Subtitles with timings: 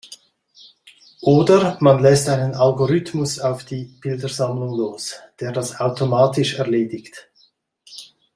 [1.21, 7.29] Oder man lässt einen Algorithmus auf die Bildersammlung los, der das automatisch erledigt.